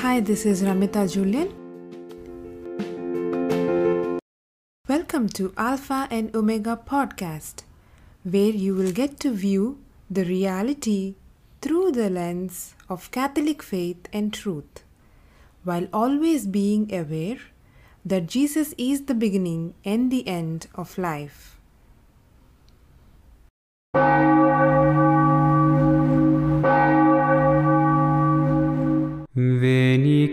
[0.00, 1.48] Hi, this is Ramita Julian.
[4.88, 7.64] Welcome to Alpha and Omega podcast,
[8.22, 11.16] where you will get to view the reality
[11.60, 14.84] through the lens of Catholic faith and truth,
[15.64, 17.40] while always being aware
[18.04, 21.57] that Jesus is the beginning and the end of life.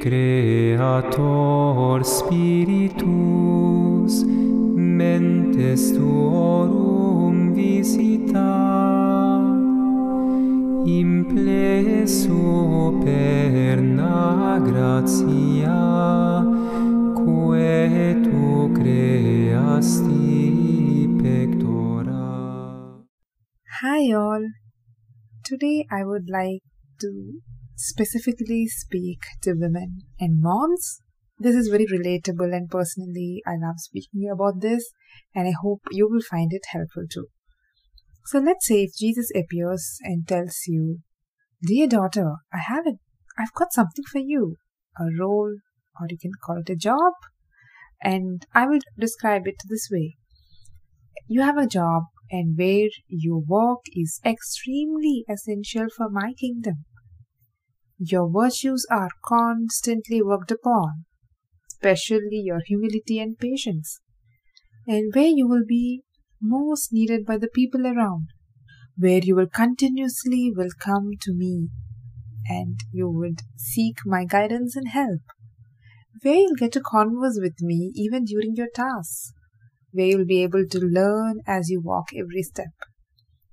[0.05, 4.13] creator spiritus
[4.97, 8.51] mentes tuorum visita
[10.97, 14.11] in ple superna
[14.67, 15.79] gratia
[17.17, 18.43] quae tu
[18.77, 20.29] creasti
[21.17, 22.29] pectora
[23.81, 24.45] Hi all!
[25.51, 26.63] Today I would like
[27.01, 27.11] to
[27.75, 31.01] specifically speak to women and moms.
[31.37, 34.91] This is very relatable, and personally, I love speaking about this,
[35.34, 37.27] and I hope you will find it helpful too.
[38.26, 40.99] So, let's say if Jesus appears and tells you,
[41.62, 42.96] Dear daughter, I have it,
[43.37, 44.55] I've got something for you
[44.99, 45.57] a role,
[45.99, 47.13] or you can call it a job,
[48.01, 50.15] and I will describe it this way
[51.27, 56.85] you have a job and where you work is extremely essential for my kingdom.
[57.98, 61.05] Your virtues are constantly worked upon,
[61.71, 64.02] especially your humility and patience,
[64.85, 66.03] and where you will be
[66.41, 68.28] most needed by the people around,
[68.97, 71.69] where you will continuously will come to me
[72.47, 75.22] and you would seek my guidance and help,
[76.22, 79.31] where you'll get to converse with me even during your tasks,
[79.91, 82.74] where you'll be able to learn as you walk every step,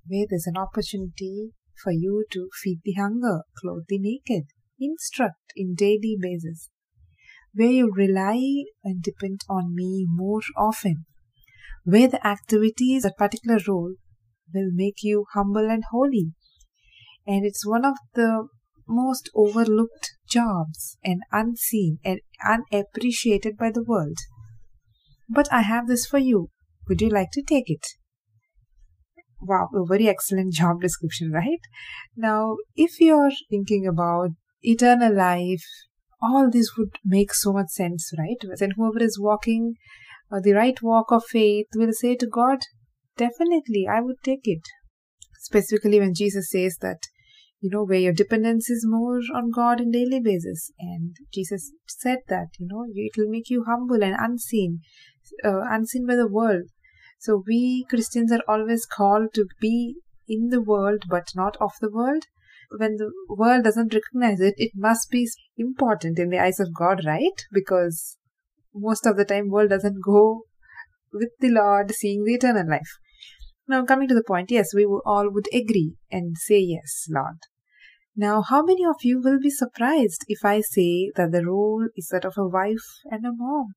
[0.06, 4.45] where there's an opportunity for you to feed the hunger, clothe the naked,
[4.81, 6.70] instruct in daily basis,
[7.55, 11.06] where you rely and depend on me more often,
[11.84, 13.94] where the activities a particular role
[14.55, 16.33] will make you humble and holy.
[17.27, 18.49] And it's one of the
[18.89, 24.19] most overlooked jobs and unseen and unappreciated by the world.
[25.28, 26.50] But I have this for you.
[26.89, 27.87] Would you like to take it?
[29.44, 31.60] Wow, a very excellent job description, right?
[32.16, 34.30] Now, if you're thinking about
[34.62, 35.64] eternal life,
[36.22, 38.36] all this would make so much sense, right?
[38.58, 39.75] Then whoever is walking
[40.30, 42.60] uh, the right walk of faith will say to God,
[43.16, 44.62] Definitely, I would take it.
[45.41, 47.00] Specifically, when Jesus says that,
[47.60, 50.70] you know, where your dependence is more on God in daily basis.
[50.78, 54.80] And Jesus said that, you know, it will make you humble and unseen,
[55.44, 56.64] uh, unseen by the world.
[57.25, 59.94] So we Christians are always called to be
[60.27, 62.25] in the world but not of the world.
[62.77, 67.05] When the world doesn't recognize it, it must be important in the eyes of God,
[67.06, 67.44] right?
[67.53, 68.16] Because
[68.75, 70.43] most of the time world doesn't go
[71.12, 72.91] with the Lord seeing the eternal life.
[73.69, 77.39] Now coming to the point, yes, we all would agree and say yes, Lord.
[78.16, 82.09] Now, how many of you will be surprised if I say that the role is
[82.09, 83.75] that of a wife and a mom?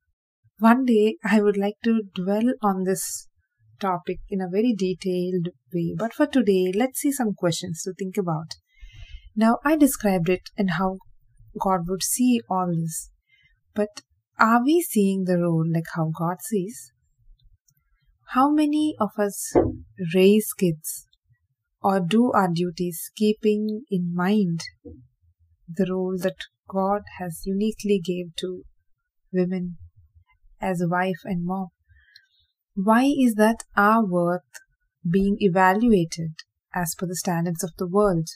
[0.57, 3.27] One day I would like to dwell on this
[3.79, 5.95] topic in a very detailed way.
[5.97, 8.55] But for today, let's see some questions to think about.
[9.35, 10.97] Now, I described it and how
[11.59, 13.09] God would see all this.
[13.73, 14.01] But
[14.39, 16.91] are we seeing the role like how God sees?
[18.29, 19.53] How many of us
[20.13, 21.07] raise kids
[21.81, 24.61] or do our duties keeping in mind
[25.67, 26.37] the role that
[26.67, 28.63] God has uniquely gave to
[29.31, 29.77] women
[30.61, 31.67] as a wife and mom?
[32.75, 34.41] Why is that our worth
[35.09, 36.33] being evaluated
[36.73, 38.27] as per the standards of the world?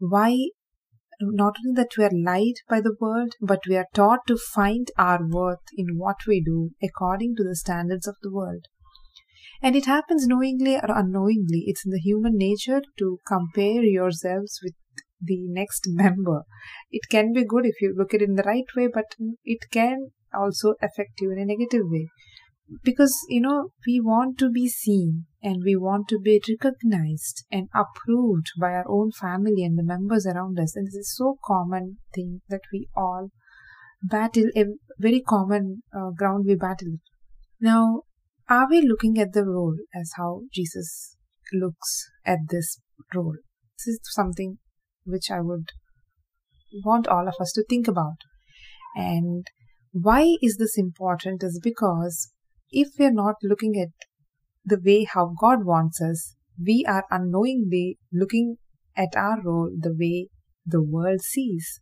[0.00, 0.48] Why
[1.20, 4.90] not only that we are lied by the world, but we are taught to find
[4.98, 8.66] our worth in what we do according to the standards of the world.
[9.62, 11.64] And it happens knowingly or unknowingly.
[11.66, 14.74] It's in the human nature to compare yourselves with
[15.20, 16.42] the next member.
[16.90, 19.14] It can be good if you look at it in the right way, but
[19.44, 22.08] it can also affect you in a negative way
[22.82, 27.68] because you know we want to be seen and we want to be recognized and
[27.74, 30.74] approved by our own family and the members around us.
[30.76, 33.30] And this is so common thing that we all
[34.02, 34.64] battle a
[34.98, 36.98] very common uh, ground we battle.
[37.60, 38.02] Now
[38.48, 41.16] are we looking at the role as how jesus
[41.52, 42.80] looks at this
[43.14, 43.36] role?
[43.78, 44.58] This is something
[45.04, 45.70] which i would
[46.84, 48.18] want all of us to think about.
[48.94, 49.46] And
[49.92, 52.30] why is this important is because
[52.70, 53.88] if we're not looking at
[54.64, 58.56] the way how God wants us, we are unknowingly looking
[58.96, 60.28] at our role the way
[60.66, 61.80] the world sees.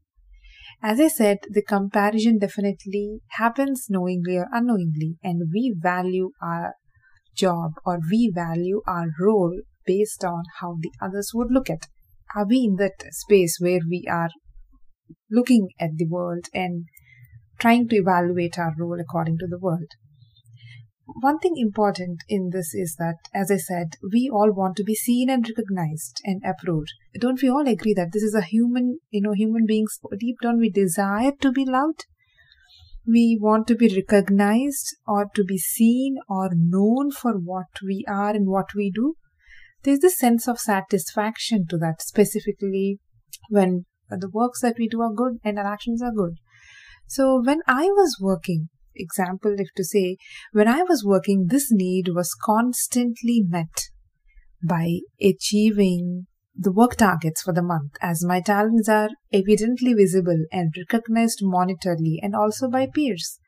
[0.83, 6.75] As I said, the comparison definitely happens knowingly or unknowingly, and we value our
[7.35, 11.87] job or we value our role based on how the others would look at.
[12.35, 14.31] Are we in that space where we are
[15.31, 16.87] looking at the world and
[17.59, 19.88] trying to evaluate our role according to the world?
[21.06, 24.97] One thing important in this is that, as I said, we all want to be
[24.97, 26.93] seen and recognized and approved.
[27.20, 30.58] Don't we all agree that this is a human, you know, human beings deep down
[30.58, 32.06] we desire to be loved?
[33.06, 38.31] We want to be recognized or to be seen or known for what we are
[38.31, 39.14] and what we do.
[39.85, 42.99] There's this sense of satisfaction to that, specifically
[43.49, 46.35] when the works that we do are good and our actions are good.
[47.06, 50.16] So when I was working, example, if to say,
[50.52, 53.88] when I was working, this need was constantly met
[54.62, 60.75] by achieving the work targets for the month as my talents are evidently visible and
[60.76, 63.38] recognized monetarily and also by peers.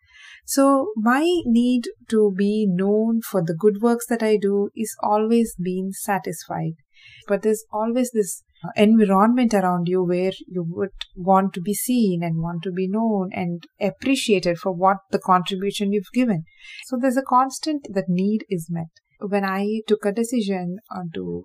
[0.44, 5.54] So my need to be known for the good works that I do is always
[5.62, 6.74] being satisfied.
[7.26, 8.42] But there's always this
[8.76, 13.30] environment around you where you would want to be seen and want to be known
[13.32, 16.44] and appreciated for what the contribution you've given.
[16.86, 18.90] So there's a constant that need is met.
[19.20, 20.78] When I took a decision
[21.14, 21.44] to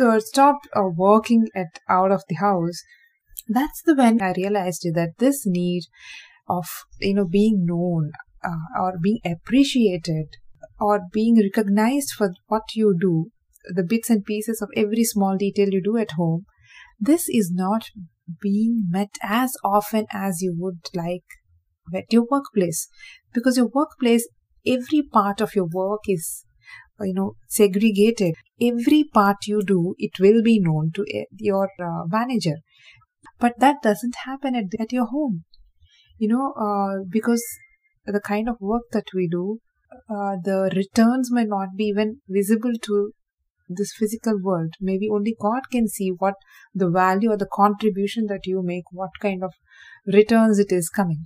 [0.00, 2.82] uh, stop uh, working at out of the house,
[3.48, 5.84] that's the when I realized that this need
[6.48, 6.66] of
[7.00, 8.12] you know being known
[8.44, 10.36] uh, or being appreciated
[10.80, 13.30] or being recognized for what you do
[13.74, 16.46] the bits and pieces of every small detail you do at home,
[16.98, 17.90] this is not
[18.40, 21.24] being met as often as you would like
[21.94, 22.88] at your workplace.
[23.32, 24.28] Because your workplace,
[24.66, 26.44] every part of your work is,
[27.00, 28.34] you know, segregated.
[28.60, 31.04] Every part you do, it will be known to
[31.38, 32.56] your uh, manager.
[33.38, 35.44] But that doesn't happen at, at your home.
[36.18, 37.44] You know, uh, because
[38.04, 39.60] the kind of work that we do,
[40.10, 43.12] uh, the returns may not be even visible to
[43.68, 44.74] this physical world.
[44.80, 46.34] Maybe only God can see what
[46.74, 49.54] the value or the contribution that you make, what kind of
[50.06, 51.24] returns it is coming.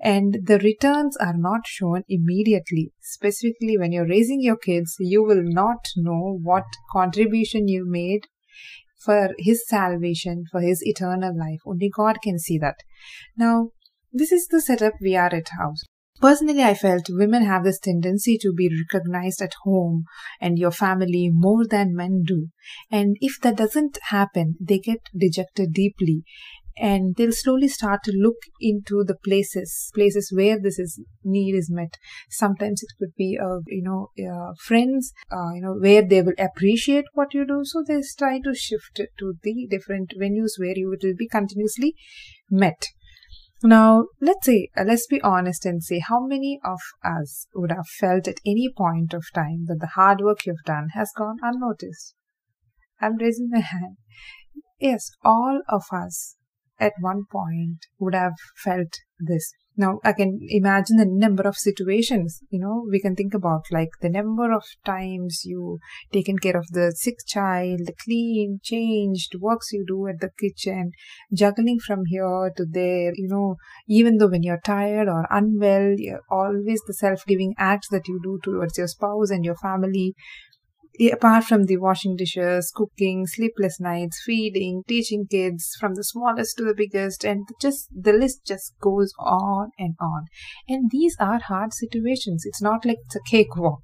[0.00, 2.92] And the returns are not shown immediately.
[3.00, 8.26] Specifically, when you're raising your kids, you will not know what contribution you made
[9.04, 11.60] for his salvation, for his eternal life.
[11.66, 12.76] Only God can see that.
[13.36, 13.70] Now,
[14.12, 15.82] this is the setup we are at house.
[16.20, 20.04] Personally, I felt women have this tendency to be recognized at home
[20.40, 22.48] and your family more than men do.
[22.90, 26.24] And if that doesn't happen, they get dejected deeply.
[26.80, 31.68] And they'll slowly start to look into the places places where this is need is
[31.68, 31.96] met.
[32.30, 36.38] Sometimes it could be uh, you know uh, friends uh, you know where they will
[36.38, 37.62] appreciate what you do.
[37.64, 41.96] So they try to shift to the different venues where you will be continuously
[42.48, 42.86] met
[43.62, 47.88] now, let's say, uh, let's be honest and say how many of us would have
[47.88, 52.14] felt at any point of time that the hard work you've done has gone unnoticed?
[53.00, 53.96] I'm raising my hand.
[54.78, 56.36] Yes, all of us
[56.78, 59.52] at one point would have felt this.
[59.80, 63.90] Now, I can imagine the number of situations, you know, we can think about like
[64.00, 65.78] the number of times you
[66.12, 70.90] taken care of the sick child, the clean, changed works you do at the kitchen,
[71.32, 73.54] juggling from here to there, you know,
[73.86, 78.40] even though when you're tired or unwell, you're always the self-giving acts that you do
[78.42, 80.16] towards your spouse and your family,
[81.06, 86.64] apart from the washing dishes, cooking, sleepless nights, feeding, teaching kids from the smallest to
[86.64, 90.26] the biggest, and just the list just goes on and on.
[90.68, 92.44] And these are hard situations.
[92.44, 93.82] It's not like it's a cakewalk.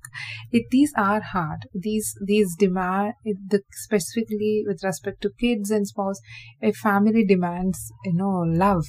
[0.51, 1.69] It, these are hard.
[1.73, 6.21] These these demand the, specifically with respect to kids and spouse.
[6.63, 8.87] A family demands you know love.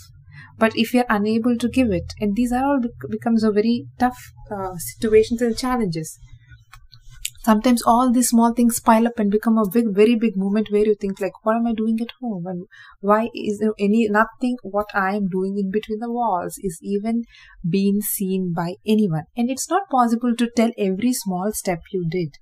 [0.58, 4.32] But if you're unable to give it, and these are all becomes a very tough
[4.52, 6.18] uh, situations and challenges
[7.46, 10.86] sometimes all these small things pile up and become a big very big moment where
[10.86, 12.46] you think like what am i doing at home?
[12.48, 12.66] And
[13.00, 17.24] why is there any nothing what i am doing in between the walls is even
[17.78, 19.26] being seen by anyone.
[19.38, 22.38] And it's not possible to tell every small step you did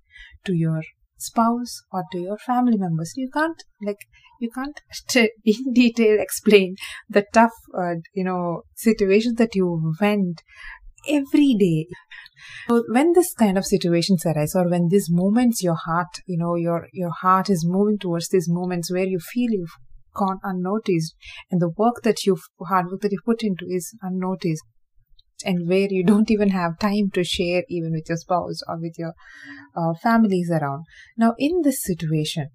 [0.46, 0.82] to your
[1.18, 3.14] spouse or to your family members.
[3.16, 4.06] You can't like
[4.40, 4.80] you can't
[5.46, 6.76] in detail explain
[7.10, 10.42] the tough uh, you know situations that you went
[11.08, 11.88] every day.
[12.68, 16.56] So when this kind of situations arise or when these moments your heart, you know,
[16.56, 19.78] your your heart is moving towards these moments where you feel you've
[20.16, 21.16] gone unnoticed
[21.52, 24.64] and the work that you've hard work that you put into is unnoticed
[25.46, 28.94] and where you don't even have time to share even with your spouse or with
[28.98, 29.14] your
[29.76, 30.84] uh, families around.
[31.18, 32.50] Now in this situation,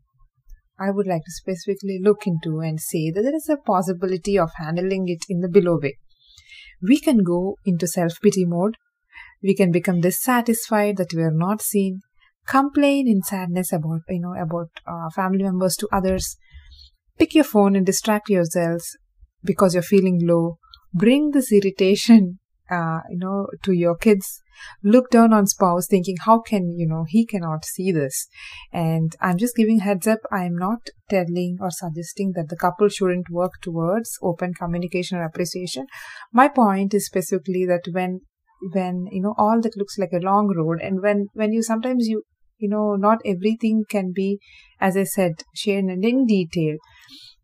[0.78, 4.50] I would like to specifically look into and say that there is a possibility of
[4.56, 5.96] handling it in the below way.
[6.80, 8.76] We can go into self pity mode.
[9.42, 12.00] We can become dissatisfied that we are not seen,
[12.46, 16.36] complain in sadness about, you know, about uh, family members to others.
[17.18, 18.96] Pick your phone and distract yourselves
[19.44, 20.58] because you're feeling low.
[20.94, 22.38] Bring this irritation
[22.70, 24.42] uh, you know, to your kids,
[24.82, 28.28] look down on spouse thinking, how can, you know, he cannot see this.
[28.72, 30.18] And I'm just giving heads up.
[30.30, 35.86] I'm not telling or suggesting that the couple shouldn't work towards open communication or appreciation.
[36.32, 38.20] My point is specifically that when,
[38.72, 42.08] when, you know, all that looks like a long road and when, when you sometimes
[42.08, 42.22] you,
[42.58, 44.38] you know, not everything can be,
[44.80, 46.76] as I said, shared in detail.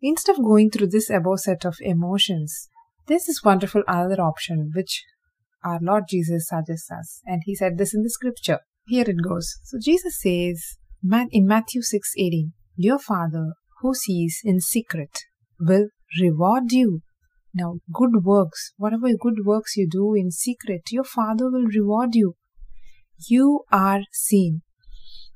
[0.02, 2.68] Instead of going through this above set of emotions,
[3.06, 5.04] there's this wonderful other option which
[5.64, 7.20] our Lord Jesus suggests us.
[7.24, 8.58] And he said this in the scripture.
[8.86, 9.56] Here it goes.
[9.64, 15.24] So Jesus says in Matthew 6:18, Your Father who sees in secret
[15.60, 15.88] will
[16.20, 17.02] reward you.
[17.54, 22.34] Now, good works, whatever good works you do in secret, your Father will reward you.
[23.28, 24.62] You are seen.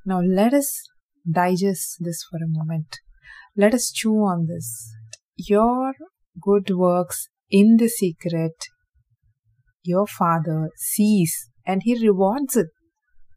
[0.05, 0.83] Now, let us
[1.29, 2.97] digest this for a moment.
[3.55, 4.93] Let us chew on this.
[5.37, 5.93] Your
[6.41, 8.53] good works in the secret
[9.83, 12.67] your Father sees and He rewards it.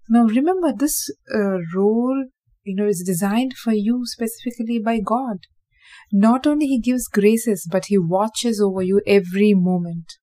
[0.08, 2.26] Now remember, this uh, role,
[2.64, 5.38] you know, is designed for you specifically by God.
[6.10, 10.14] Not only He gives graces, but He watches over you every moment.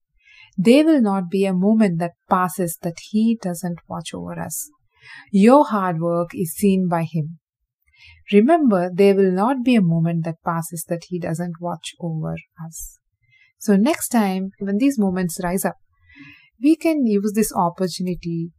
[0.57, 4.69] There will not be a moment that passes that He doesn't watch over us.
[5.31, 7.39] Your hard work is seen by Him.
[8.31, 12.35] Remember, there will not be a moment that passes that He doesn't watch over
[12.65, 12.99] us.
[13.57, 15.75] So next time, when these moments rise up,
[16.61, 18.51] we can use this opportunity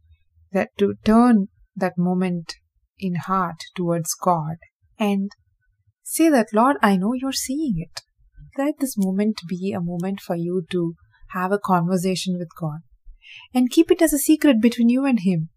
[0.51, 2.55] that to turn that moment
[2.99, 4.57] in heart towards God
[4.99, 5.31] and
[6.11, 8.01] say that, Lord, I know you're seeing it.
[8.57, 10.95] Let this moment be a moment for you to
[11.29, 12.79] have a conversation with God
[13.53, 15.49] and keep it as a secret between you and Him.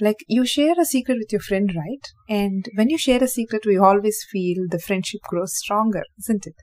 [0.00, 2.04] Like you share a secret with your friend, right?
[2.28, 6.56] And when you share a secret, we always feel the friendship grows stronger, isn't it?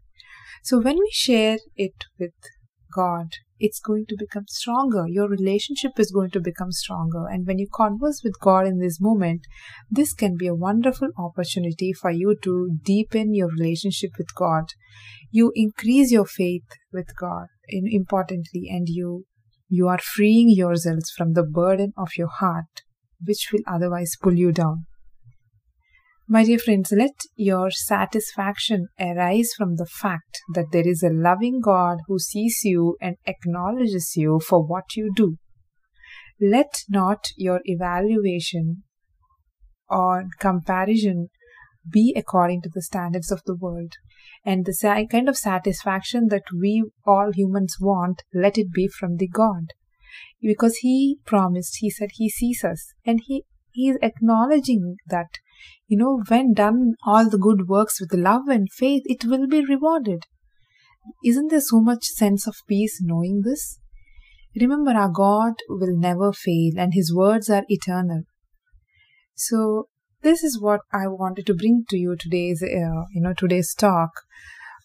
[0.63, 2.33] So when we share it with
[2.93, 3.27] God,
[3.61, 5.05] it's going to become stronger.
[5.07, 7.27] Your relationship is going to become stronger.
[7.27, 9.41] And when you converse with God in this moment,
[9.89, 14.65] this can be a wonderful opportunity for you to deepen your relationship with God.
[15.29, 19.25] You increase your faith with God, importantly, and you
[19.69, 22.81] you are freeing yourselves from the burden of your heart,
[23.23, 24.85] which will otherwise pull you down.
[26.33, 31.59] My dear friends, let your satisfaction arise from the fact that there is a loving
[31.59, 35.35] God who sees you and acknowledges you for what you do.
[36.39, 38.83] Let not your evaluation
[39.89, 41.27] or comparison
[41.91, 43.95] be according to the standards of the world.
[44.45, 49.27] And the kind of satisfaction that we all humans want, let it be from the
[49.27, 49.73] God.
[50.41, 55.27] Because He promised, He said He sees us, and He, he is acknowledging that
[55.87, 59.65] you know, when done all the good works with love and faith, it will be
[59.65, 60.23] rewarded.
[61.25, 63.79] Isn't there so much sense of peace knowing this?
[64.59, 68.23] Remember, our God will never fail and His words are eternal.
[69.35, 69.87] So,
[70.21, 74.11] this is what I wanted to bring to you today's, uh, you know, today's talk.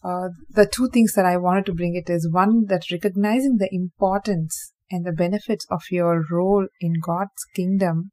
[0.02, 3.68] Uh, the two things that I wanted to bring it is one that recognizing the
[3.73, 8.12] importance and the benefits of your role in God's kingdom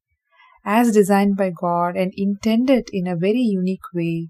[0.65, 4.29] as designed by God and intended in a very unique way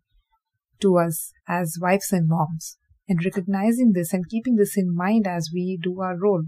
[0.81, 2.77] to us as wives and moms.
[3.07, 6.45] And recognizing this and keeping this in mind as we do our role.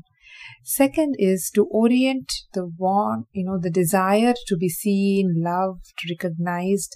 [0.64, 6.96] Second is to orient the want, you know, the desire to be seen, loved, recognized,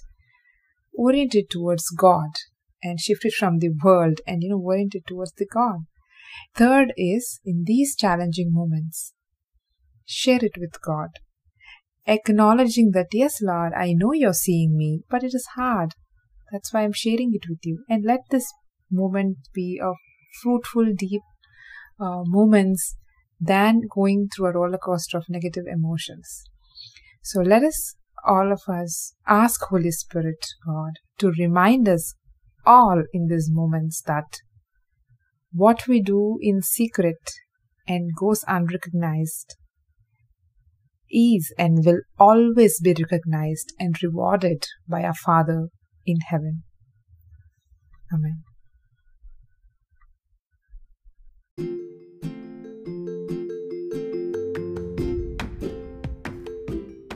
[0.94, 2.30] oriented towards God
[2.82, 5.80] and shifted from the world and, you know, oriented towards the God.
[6.54, 9.12] Third is in these challenging moments,
[10.06, 11.10] share it with God
[12.10, 15.94] acknowledging that, yes, Lord, I know you're seeing me, but it is hard.
[16.52, 17.84] That's why I'm sharing it with you.
[17.88, 18.46] And let this
[18.90, 19.94] moment be of
[20.42, 21.22] fruitful, deep
[22.00, 22.96] uh, moments
[23.40, 26.44] than going through a roller coaster of negative emotions.
[27.22, 27.94] So let us,
[28.26, 32.14] all of us, ask Holy Spirit, God, to remind us
[32.66, 34.40] all in these moments that
[35.52, 37.18] what we do in secret
[37.86, 39.56] and goes unrecognized
[41.10, 45.68] is and will always be recognized and rewarded by our Father
[46.06, 46.62] in heaven.
[48.12, 48.42] Amen.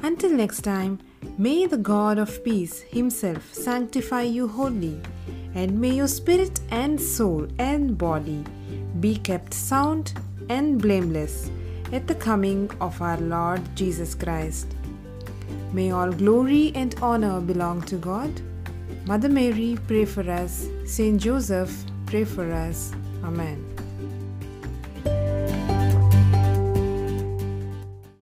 [0.03, 1.01] Until next time,
[1.37, 5.01] May the God of peace himself sanctify you wholly,
[5.53, 8.45] and may your spirit and soul and body
[9.01, 10.13] be kept sound
[10.49, 11.51] and blameless
[11.93, 14.75] at the coming of our Lord Jesus Christ.
[15.73, 18.31] May all glory and honor belong to God.
[19.07, 20.67] Mother Mary, pray for us.
[20.87, 21.73] Saint Joseph,
[22.07, 22.93] pray for us.
[23.23, 23.74] Amen.